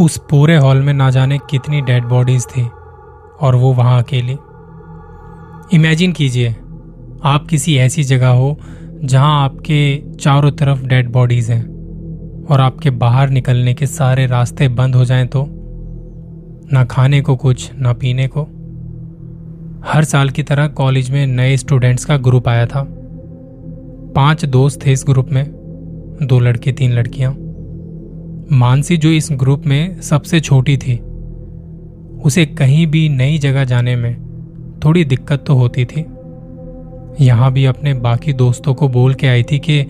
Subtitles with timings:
[0.00, 2.62] उस पूरे हॉल में ना जाने कितनी डेड बॉडीज थी
[3.40, 4.32] और वो वहाँ अकेले।
[5.72, 6.48] इमेजिन कीजिए,
[7.24, 8.56] आप किसी ऐसी जगह हो
[9.04, 11.62] जहाँ आपके चारों तरफ़ डेड बॉडीज हैं
[12.50, 15.46] और आपके बाहर निकलने के सारे रास्ते बंद हो जाएँ तो
[16.72, 18.42] ना खाने को कुछ, ना पीने को।
[19.86, 22.84] हर साल की तरह कॉलेज में नए स्टूडेंट्स का ग्रुप आया था।
[24.14, 25.44] पाँच दोस्त थे इस ग्रुप में,
[26.22, 27.43] दो लड़के, तीन लड़कियाँ।
[28.52, 30.98] मानसी जो इस ग्रुप में सबसे छोटी थी,
[32.22, 34.14] उसे कहीं भी नई जगह जाने में
[34.84, 36.04] थोड़ी दिक्कत तो होती थी।
[37.24, 39.86] यहाँ भी अपने बाकी दोस्तों को बोल के आई थी कि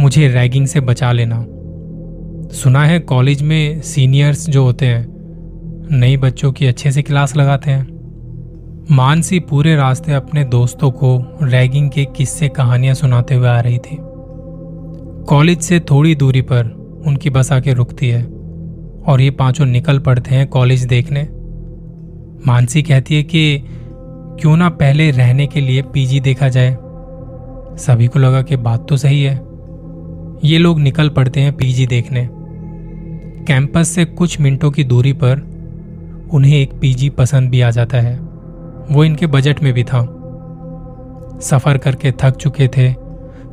[0.00, 1.46] मुझे रैगिंग से बचा लेना।
[2.52, 5.06] सुना है कॉलेज में सीनियर्स जो होते हैं,
[5.90, 7.86] नई बच्चों की अच्छे से क्लास लगाते हैं।
[8.90, 13.98] मानसी पूरे रास्ते अपने दोस्तों को रैगिंग के किस्से कहानियाँ सुनाते हुए आ रही थी।
[15.28, 18.22] कॉलेज से थोड़ी दूरी पर उनकी बस आके रुकती है
[19.06, 21.22] और ये पाँचों निकल पड़ते हैं कॉलेज देखने।
[22.46, 23.62] मानसी कहती है कि
[24.40, 26.76] क्यों ना पहले रहने के लिए पीजी देखा जाए।
[27.78, 29.34] सभी को लगा कि बात तो सही है।
[30.44, 32.28] ये लोग निकल पड़ते हैं पीजी देखने।
[33.46, 35.40] कैंपस से कुछ मिनटों की दूरी पर
[36.32, 38.16] उन्हें एक पीजी पसंद भी आ जाता है।
[38.90, 40.00] वो इनके बजट में भी था।
[41.40, 42.92] सफ़र करके थक चुके थे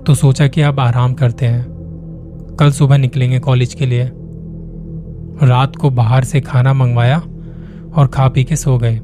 [0.05, 1.78] तो सोचा कि अब आराम करते हैं।
[2.59, 4.11] कल सुबह निकलेंगे कॉलेज के लिए।
[5.47, 7.17] रात को बाहर से खाना मंगवाया
[7.95, 8.95] और खा पी के सो गए।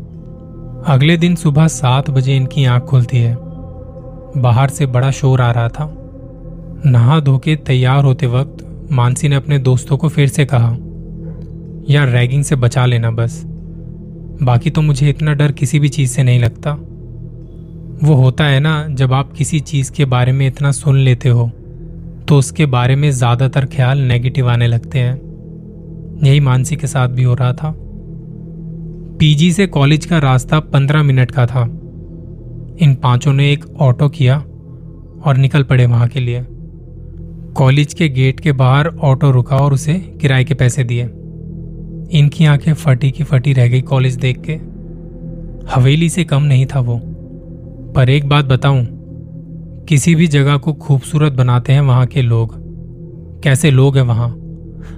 [0.85, 3.37] अगले दिन सुबह सात बजे इनकी आँख खुलती है।
[4.37, 5.97] बाहर से बड़ा शोर आ रहा था।
[6.85, 10.77] नहा धो के तैयार होते वक्त मानसी ने अपने दोस्तों को फिर से कहा,
[11.89, 13.43] यार, रैगिंग से बचा लेना बस।
[14.43, 16.71] बाकी तो मुझे इतना डर किसी भी चीज़ से नहीं लगता।
[18.07, 21.51] वो होता है ना, जब आप किसी चीज़ के बारे में इतना सुन लेते हो।
[22.27, 25.15] तो उसके बारे में ज़्यादातर ख्याल नेगेटिव आने लगते हैं।
[26.23, 27.73] यही मानसी के साथ भी हो रहा था।
[29.19, 31.63] पीजी से कॉलेज का रास्ता पंद्रह मिनट का था।
[32.81, 34.37] इन पाँचों ने एक ऑटो किया
[35.25, 36.45] और निकल पड़े वहाँ के लिए।
[37.53, 41.03] कॉलेज के गेट के बाहर ऑटो रुका और उसे किराए के पैसे दिए।
[42.19, 44.53] इनकी आँखें फटी की फटी रह गई कॉलेज देख के।
[45.71, 46.99] हवेली से कम नहीं था वो।
[47.95, 48.85] पर एक बात बताऊँ
[49.89, 52.53] किसी भी जगह को खूबसूरत बनाते हैं वहाँ के लोग।
[53.43, 54.29] कैसे लोग हैं वहाँ?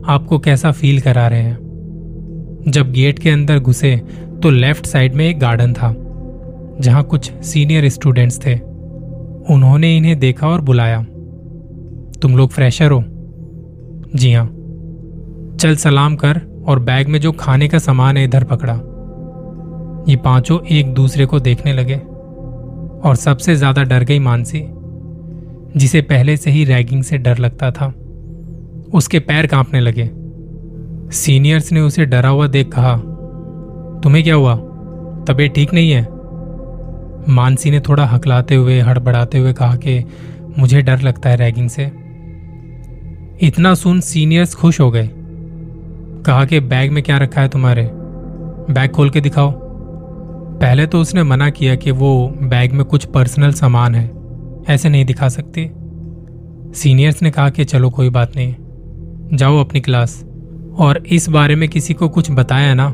[0.06, 2.64] आपको कैसा फील करा रहे हैं?
[2.68, 3.96] जब गेट के अंदर घुसे
[4.44, 5.96] तो लेफ़्ट साइड में एक गार्डन था,
[6.82, 8.56] जहाँ कुछ सीनियर स्टूडेंट्स थे।
[9.50, 11.02] उन्होंने इन्हें देखा और बुलाया।
[12.22, 13.04] तुम लोग फ्रेशर हो?
[14.16, 14.46] जी हाँ।
[15.58, 18.74] चल सलाम कर और बैग में जो खाने का सामान है, इधर पकड़ा।
[20.10, 22.02] ये पाँचों एक दूसरे को देखने लगे।
[23.06, 24.64] और सबसे ज़्यादा डर गई मानसी,
[25.80, 27.94] जिसे पहले से ही रैगिंग से डर लगता था।
[28.94, 30.12] उसके पैर कांपने लगे।
[31.12, 32.98] सीनियर्स ने उसे डरा हुआ देख कहा,
[34.04, 34.56] तुम्हें क्या हुआ?
[35.28, 36.08] तबीयत ठीक नहीं है?
[37.30, 40.04] मानसी ने थोड़ा हकलाते हुए, हड़बड़ाते हुए कहा कि,
[40.60, 41.92] मुझे डर लगता है रैगिंग से।
[43.42, 45.10] इतना सुन सीनियर्स खुश हो गए।
[46.26, 47.92] कहा कि, बैग में क्या रखा है तुम्हारे?
[48.74, 49.67] बैग खोल के दिखाओ।
[50.62, 54.12] पहले तो उसने मना किया कि वो बैग में कुछ पर्सनल सामान है।
[54.70, 55.72] ऐसे नहीं दिखा सकती।
[56.80, 58.56] सीनियर्स ने कहा कि चलो कोई बात नहीं।
[59.38, 60.24] जाओ अपनी क्लास।
[60.78, 62.90] और इस बारे में किसी को कुछ बताया ना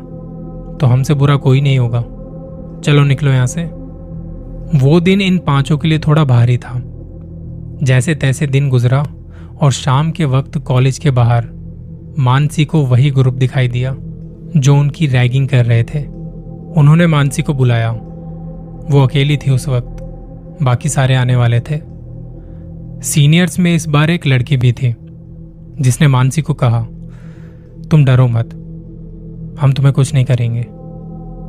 [0.81, 2.01] तो हमसे बुरा कोई नहीं होगा।
[2.81, 3.63] चलो निकलो यहाँ से।
[4.79, 6.81] वो दिन इन पाँचों के लिए थोड़ा भारी था।
[7.83, 9.07] जैसे तैसे दिन गुजरा
[9.61, 11.47] और शाम के वक्त कॉलेज के बाहर
[12.19, 13.95] मानसी को वही ग्रुप दिखाई दिया,
[14.57, 16.22] जो उनकी रैगिंग कर रहे थे।
[16.77, 17.91] उन्होंने मानसी को बुलाया।
[18.89, 20.03] वो अकेली थी उस वक्त।
[20.63, 21.79] बाकी सारे आने वाले थे।
[23.01, 24.95] सीनियर्स में इस बार एक लड़की भी थी,
[25.81, 26.81] जिसने मानसी को कहा,
[27.91, 28.53] तुम डरो मत।
[29.61, 30.65] हम तुम्हें कुछ नहीं करेंगे।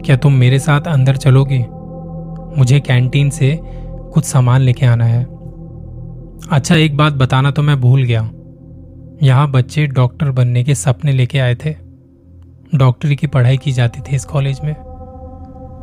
[0.07, 1.65] क्या तुम मेरे साथ अंदर चलोगी?
[2.59, 3.61] मुझे कैंटीन से
[4.15, 5.25] कुछ सामान लेके आना है।
[6.51, 8.31] अच्छा एक बात बताना तो मैं भूल गया।
[9.23, 11.75] यहाँ बच्चे डॉक्टर बनने के सपने लेके आए थे।
[12.75, 14.75] डॉक्टरी की पढ़ाई की जाती थी इस कॉलेज में।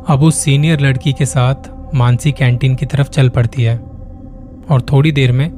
[0.08, 3.76] अब उस सीनियर लड़की के साथ मानसी कैंटीन की तरफ़ चल पड़ती है
[4.70, 5.50] और थोड़ी देर में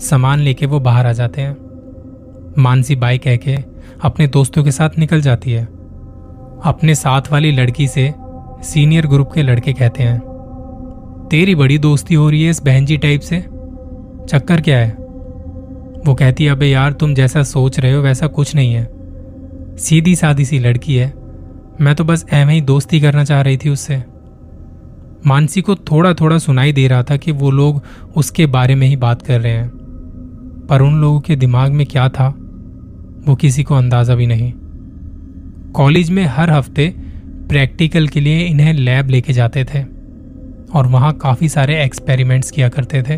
[0.00, 1.56] सामान लेके वो बाहर आ जाते हैं।
[2.58, 3.56] मानसी बाई कह के
[4.00, 5.64] अपने दोस्तों के साथ निकल जाती है।
[6.64, 8.12] अपने साथ वाली लड़की से
[8.62, 10.18] सीनियर ग्रुप के लड़के कहते हैं,
[11.30, 13.40] तेरी बड़ी दोस्ती हो रही है इस बहन जी टाइप से।
[14.28, 14.90] चक्कर क्या है?
[16.06, 18.90] वो कहती है, अबे यार, तुम जैसा सोच रहे हो वैसा कुछ नहीं है।
[19.76, 21.19] सीधी सादी सी लड़की है।
[21.80, 24.02] मैं तो बस एम ही दोस्ती करना चाह रही थी उससे।
[25.26, 27.82] मानसी को थोड़ा थोड़ा सुनाई दे रहा था कि वो लोग
[28.16, 29.68] उसके बारे में ही बात कर रहे हैं।
[30.70, 32.28] पर उन लोगों के दिमाग में क्या था,
[33.26, 34.52] वो किसी को अंदाज़ा भी नहीं।
[35.72, 36.94] कॉलेज में हर हफ़्ते
[37.48, 39.82] प्रैक्टिकल के लिए इन्हें लैब लेके जाते थे
[40.74, 43.14] और वहाँ काफ़ी सारे एक्सपेरिमेंट्स किया करते थे।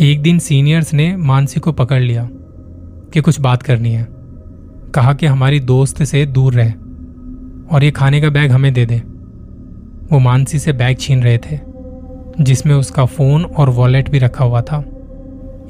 [0.00, 2.28] एक दिन सीनियर्स ने मानसी को पकड़ लिया
[3.12, 4.06] कि कुछ बात करनी है।
[4.94, 6.72] कहा कि हमारी दोस्त से दूर रहे।
[7.72, 9.02] और ये खाने का बैग हमें दे दे।
[10.12, 11.58] वो मानसी से बैग छीन रहे थे,
[12.40, 14.84] जिसमें उसका फ़ोन और वॉलेट भी रखा हुआ था।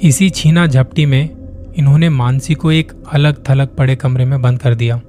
[0.03, 1.31] इसी छीना झपटी में
[1.77, 5.01] इन्होंने मानसी को एक अलग थलग पड़े कमरे में बंद कर दिया।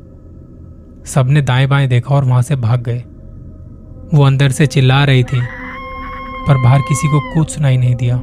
[1.06, 3.04] सबने दाएँ बाएँ देखा और वहाँ से भाग गए।
[4.14, 5.42] वो अंदर से चिल्ला रही थी,
[6.48, 8.18] पर बाहर किसी को कुछ सुनाई नहीं दिया।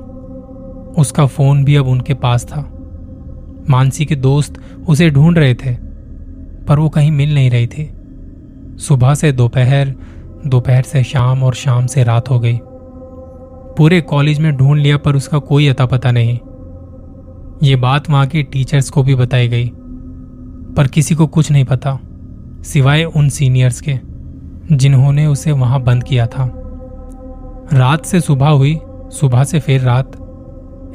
[0.98, 2.60] उसका फ़ोन भी अब उनके पास था।
[3.70, 4.54] मानसी के दोस्त
[4.88, 5.74] उसे ढूंढ रहे थे,
[6.66, 7.92] पर वो कहीं मिल नहीं रही थी।
[8.80, 9.94] सुबह से दोपहर
[10.46, 12.58] दोपहर से शाम और शाम से रात हो गई।
[13.76, 16.38] पूरे कॉलेज में ढूंढ लिया पर उसका कोई अता पता नहीं।
[17.62, 19.68] ये बात वहाँ के टीचर्स को भी बताई गई,
[20.76, 21.98] पर किसी को कुछ नहीं पता,
[22.64, 23.98] सिवाय उन सीनियर्स के,
[24.72, 26.50] जिन्होंने उसे वहाँ बंद किया था।
[27.72, 28.78] रात से सुबह हुई,
[29.12, 30.12] सुबह से फिर रात,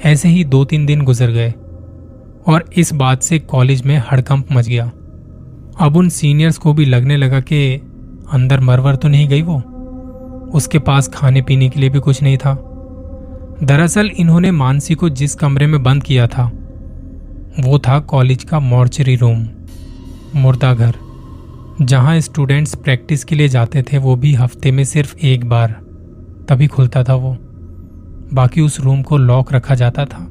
[0.05, 1.53] ऐसे ही दो तीन दिन गुजर गए,
[2.47, 4.91] और इस बात से कॉलेज में हड़कंप मच गया।
[5.80, 7.75] अब उन सीनियर्स को भी लगने लगा कि
[8.31, 9.62] अंदर मरवर तो नहीं गई वो।
[10.54, 12.54] उसके पास खाने पीने के लिए भी कुछ नहीं था।
[13.63, 16.51] दरअसल इन्होंने मानसी को जिस कमरे में बंद किया था,
[17.60, 19.48] वो था कॉलेज का मॉर्चरी रूम
[20.36, 20.95] मुर्दा घर
[21.81, 25.72] जहाँ स्टूडेंट्स प्रैक्टिस के लिए जाते थे, वो भी हफ़्ते में सिर्फ़ एक बार,
[26.50, 27.38] तभी खुलता था वो।
[28.33, 30.27] बाकी उस रूम को लॉक रखा जाता था।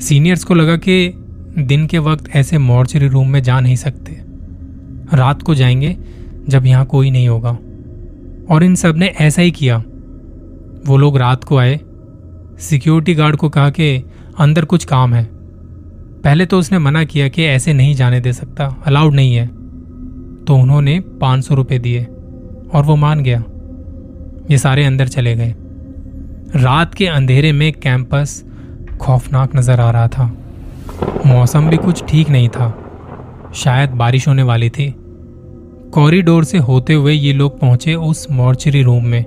[0.00, 1.14] सीनियर्स को लगा कि
[1.58, 4.23] दिन के वक्त ऐसे मॉर्चरी रूम में जा नहीं सकते।
[5.12, 5.96] रात को जाएँगे
[6.48, 7.58] जब यहाँ कोई नहीं होगा।
[8.54, 9.84] और इन सबने ऐसा ही किया।
[10.86, 11.80] वो लोग रात को आए।
[12.58, 14.04] सिक्योरिटी गार्ड को कहा कि
[14.38, 15.28] अंदर कुछ काम है।
[16.24, 19.46] पहले तो उसने मना किया कि ऐसे नहीं जाने दे सकता, अलाउड नहीं है।
[20.44, 22.04] तो उन्होंने पाँच सौ रुपये दिए
[22.74, 23.44] और वो मान गया।
[24.50, 25.54] ये सारे अंदर चले गए।
[26.56, 28.44] रात के अंधेरे में कैंपस
[29.00, 30.36] खौफनाक नज़र आ रहा था।
[31.26, 32.83] मौसम भी कुछ ठीक नहीं था।
[33.54, 34.94] शायद बारिश होने वाली थी।
[35.94, 39.24] कॉरिडोर से होते हुए ये लोग पहुँचे उस मॉर्चरी रूम में।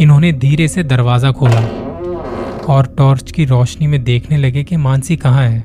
[0.00, 1.60] इन्होंने धीरे से दरवाज़ा खोला
[2.68, 5.64] और टॉर्च की रोशनी में देखने लगे कि मानसी कहाँ है।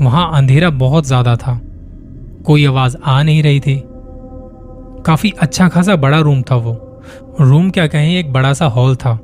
[0.00, 1.60] वहाँ अंधेरा बहुत ज़्यादा था।
[2.46, 3.82] कोई आवाज़ आ नहीं रही थी।
[5.06, 7.02] काफ़ी अच्छा खासा बड़ा रूम था वो।
[7.40, 9.18] रूम क्या कहें, एक बड़ा सा हॉल था,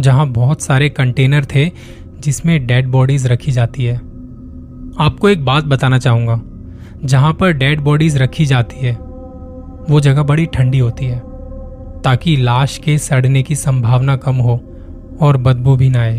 [0.00, 1.70] जहाँ बहुत सारे कंटेनर थे
[2.20, 3.96] जिसमें डेड बॉडीज रखी जाती है।
[5.00, 6.40] आपको एक बात बताना चाहूँगा।
[7.04, 8.92] जहाँ पर डेड बॉडीज रखी जाती है,
[9.90, 11.18] वो जगह बड़ी ठंडी होती है,
[12.02, 14.60] ताकि लाश के सड़ने की संभावना कम हो
[15.20, 16.18] और बदबू भी ना आए।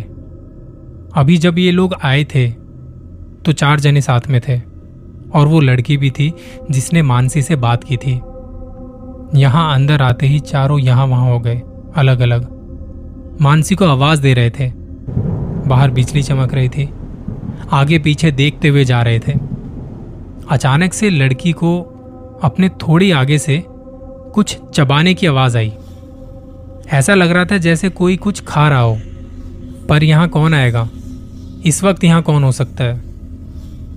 [1.13, 2.50] अभी जब ये लोग आए थे
[3.45, 4.60] तो चार जने साथ में थे,
[5.31, 6.33] और वो लड़की भी थी
[6.72, 8.19] जिसने मानसी से बात की थी।
[9.36, 11.62] यहाँ अंदर आते ही चारों यहाँ वहाँ हो गए
[11.95, 12.48] अलग अलग
[13.42, 14.72] मानसी को आवाज़ दे रहे थे।
[15.68, 16.89] बाहर बिजली चमक रही थी।
[17.72, 19.33] आगे पीछे देखते हुए जा रहे थे।
[20.51, 21.81] अचानक से लड़की को
[22.44, 23.63] अपने थोड़ी आगे से
[24.33, 25.74] कुछ चबाने की आवाज़ आई।
[26.88, 28.98] ऐसा लग रहा था जैसे कोई कुछ खा रहा हो।
[29.89, 30.89] पर यहाँ कौन आएगा?
[31.65, 33.02] इस वक्त यहाँ कौन हो सकता है?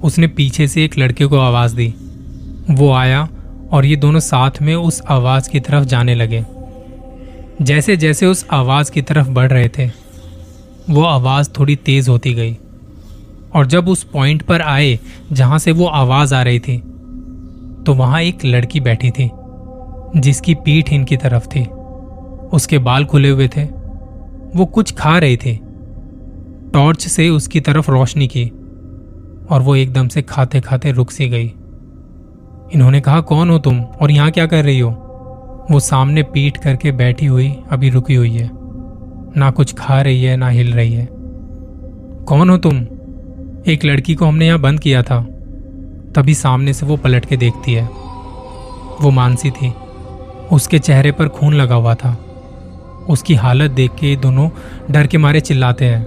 [0.02, 1.94] उसने पीछे से एक लड़के को आवाज़ दी।
[2.70, 3.28] वो आया
[3.72, 6.44] और ये दोनों साथ में उस आवाज़ की तरफ़ जाने लगे।
[7.62, 9.90] जैसे जैसे उस आवाज़ की तरफ़ बढ़ रहे थे,
[10.90, 12.58] वो आवाज़ थोड़ी तेज होती गई।
[13.54, 14.98] और जब उस पॉइंट पर आए,
[15.32, 16.78] जहाँ से वो आवाज़ आ रही थी
[17.86, 19.30] तो वहाँ एक लड़की बैठी थी,
[20.16, 21.64] जिसकी पीठ इनकी तरफ़ थी।
[22.52, 23.64] उसके बाल खुले हुए थे।
[24.56, 25.60] वो कुछ खा रही थी।
[26.74, 28.44] टॉर्च से उसकी तरफ़ रोशनी की,
[29.50, 31.52] और वो एकदम से खाते खाते रुक सी गई।
[32.74, 33.80] इन्होंने कहा, कौन हो तुम?
[33.80, 34.90] और यहाँ क्या कर रही हो?
[35.70, 38.50] वो सामने पीठ करके बैठी हुई, अभी रुकी हुई है।
[39.36, 41.08] ना कुछ खा रही है, ना हिल रही है।
[42.24, 42.84] कौन हो तुम?
[43.66, 45.20] एक लड़की को हमने यहाँ बंद किया था।
[46.14, 47.84] तभी सामने से वो पलट के देखती है।
[49.00, 49.72] वो मानसी थी।
[50.52, 52.12] उसके चेहरे पर खून लगा हुआ था।
[53.08, 54.48] उसकी हालत देख के दोनों
[54.90, 56.06] डर के मारे चिल्लाते हैं।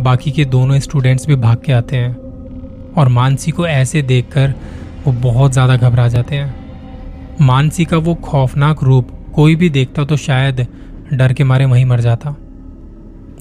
[0.00, 4.54] बाकी के दोनों स्टूडेंट्स भी भाग के आते हैं। और मानसी को ऐसे देखकर
[5.06, 10.16] वो बहुत ज़्यादा घबरा जाते हैं। मानसी का वो खौफनाक रूप कोई भी देखता तो
[10.16, 10.66] शायद
[11.12, 12.30] डर के मारे वहीं मर जाता।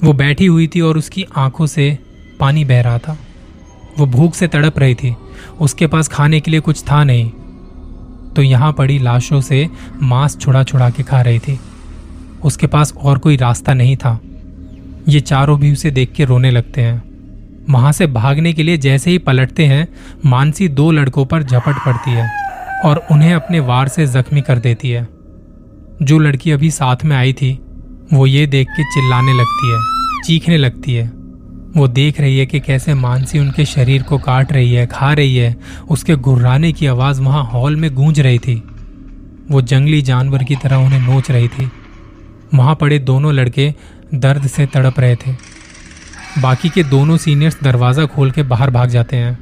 [0.04, 1.98] वो बैठी हुई थी और उसकी आँखों से
[2.40, 3.18] पानी बह रहा था।
[4.00, 5.16] वो भूख से तड़प रही थी।
[5.62, 7.32] उसके पास खाने के लिए कुछ था नहीं।
[8.36, 9.70] तो यहाँ पड़ी लाशों से
[10.02, 11.60] मांस छुड़ा छुड़ा के खा रही थी।
[12.44, 14.20] उसके पास और कोई रास्ता नहीं था।
[15.08, 17.04] ये चारों भी उसे देख के रोने लगते हैं।
[17.70, 19.88] वहाँ से भागने के लिए जैसे ही पलटते हैं,
[20.26, 22.30] मानसी दो लड़कों पर झपट पड़ती है
[22.86, 25.08] और उन्हें अपने वार से जख्मी कर देती है।
[26.02, 27.60] जो लड़की अभी साथ में आई थी,
[28.14, 29.80] वो ये देख के चिल्लाने लगती है,
[30.26, 31.19] चीखने लगती है।
[31.78, 35.36] वो देख रही है कि कैसे मानसी उनके शरीर को काट रही है, खा रही
[35.36, 35.56] है।
[35.90, 38.64] उसके गुर्राने की आवाज़ वहाँ हॉल में गूंज रही थी।
[39.52, 41.72] वो जंगली जानवर की तरह उन्हें नोच रही थी।
[42.54, 43.74] वहाँ पड़े दोनों लड़के
[44.14, 45.32] दर्द से तड़प रहे थे।
[46.42, 49.38] बाकी के दोनों सीनियर्स दरवाज़ा खोल के बाहर भाग जाते हैं।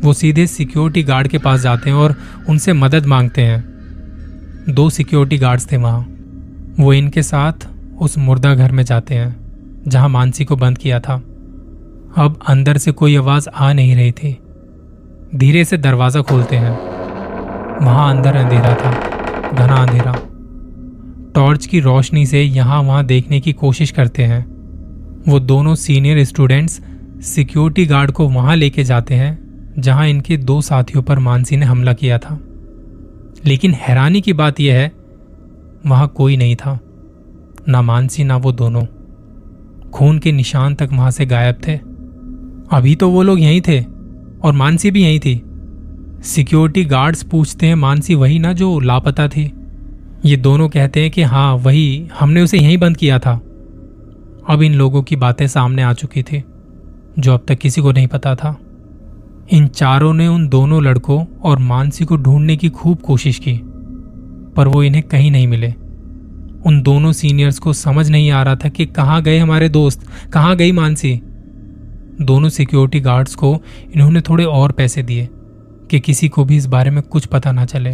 [0.00, 2.14] वो सीधे सिक्योरिटी गार्ड के पास जाते हैं और
[2.48, 3.64] उनसे मदद मांगते हैं।
[4.68, 6.06] दो सिक्योरिटी गार्ड्स थे वहाँ।
[6.80, 7.68] वो इनके साथ
[8.00, 9.36] उस मुर्दा घर में जाते हैं,
[9.88, 11.22] जहाँ मानसी को बंद किया था।
[12.16, 14.38] अब अंदर से कोई आवाज़ आ नहीं रही थी।
[15.34, 16.72] धीरे से दरवाज़ा खोलते हैं।
[17.84, 18.92] वहाँ अंदर अंधेरा था,
[19.52, 20.12] घना अंधेरा।
[21.34, 24.46] टॉर्च की रोशनी से यहाँ वहाँ देखने की कोशिश करते हैं।
[25.28, 26.80] वो दोनों सीनियर स्टूडेंट्स
[27.20, 29.38] सिक्योरिटी गार्ड को वहाँ लेके जाते हैं,
[29.78, 32.40] जहाँ इनके दो साथियों पर मानसी ने हमला किया था।
[33.46, 34.92] लेकिन हैरानी की बात यह है,
[35.86, 36.80] वहाँ कोई नहीं था।
[37.68, 38.84] ना मानसी, ना वो दोनों।
[39.90, 41.91] खून के निशान तक वहाँ से गायब थे।
[42.72, 43.80] अभी तो वो लोग यहीं थे
[44.42, 45.42] और मानसी भी यहीं थी।
[46.24, 49.52] सिक्योरिटी गार्ड्स पूछते हैं, मानसी वही ना जो लापता थी।
[50.24, 53.32] ये दोनों कहते हैं कि हाँ वही, हमने उसे यहीं बंद किया था।
[54.48, 56.42] अब इन लोगों की बातें सामने आ चुकी थी,
[57.18, 58.56] जो अब तक किसी को नहीं पता था।
[59.50, 63.60] इन चारों ने उन दोनों लड़कों और मानसी को ढूँढने की खूब कोशिश की,
[64.56, 65.74] पर वो इन्हें कहीं नहीं मिले।
[66.66, 70.56] उन दोनों सीनियर्स को समझ नहीं आ रहा था कि कहाँ गए हमारे दोस्त, कहाँ
[70.56, 71.20] गई मानसी।
[72.20, 75.28] दोनों सिक्योरिटी गार्ड्स को इन्होंने थोड़े और पैसे दिए
[75.90, 77.90] कि किसी को भी इस बारे में कुछ पता ना चले।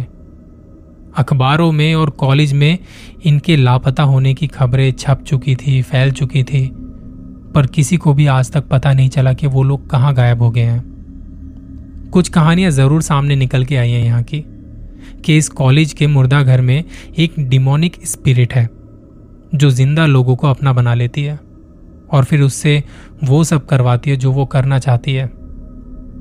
[1.17, 2.77] अखबारों में और कॉलेज में
[3.25, 6.67] इनके लापता होने की खबरें छप चुकी थी, फैल चुकी थी,
[7.55, 10.51] पर किसी को भी आज तक पता नहीं चला कि वो लोग कहाँ गायब हो
[10.51, 14.43] गए हैं। कुछ कहानियाँ ज़रूर सामने निकल के आई हैं यहाँ की,
[15.25, 16.83] कि इस कॉलेज के मुर्दा घर में
[17.17, 18.69] एक डिमोनिक स्पिरिट है,
[19.55, 21.39] जो ज़िंदा लोगों को अपना बना लेती है।
[22.11, 22.83] और फिर उससे
[23.23, 25.25] वो सब करवाती है जो वो करना चाहती है।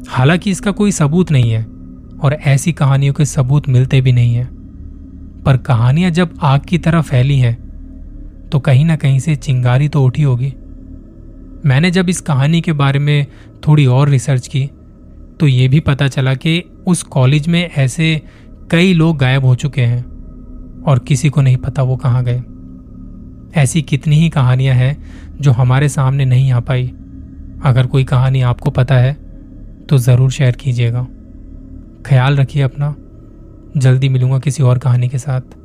[0.08, 1.62] हालाँकि इसका कोई सबूत नहीं है
[2.22, 4.44] और ऐसी कहानियों के सबूत मिलते भी नहीं है।
[5.42, 10.04] पर कहानियाँ जब आग की तरह फैली हैं तो कहीं ना कहीं से चिंगारी तो
[10.04, 10.52] उठी होगी।
[11.66, 13.26] मैंने जब इस कहानी के बारे में
[13.68, 14.64] थोड़ी और रिसर्च की
[15.40, 18.22] तो ये भी पता चला कि उस कॉलेज में ऐसे
[18.70, 20.04] कई लोग गायब हो चुके हैं
[20.82, 22.42] और किसी को नहीं पता वो कहाँ गए।
[23.62, 24.96] ऐसी कितनी ही कहानियाँ हैं
[25.40, 26.86] जो हमारे सामने नहीं आ पाई।
[27.64, 29.12] अगर कोई कहानी आपको पता है
[29.88, 31.06] तो ज़रूर शेयर कीजिएगा।
[32.06, 32.94] ख्याल रखिए अपना।
[33.76, 35.57] जल्दी मिलूँगा किसी और कहानी के साथ।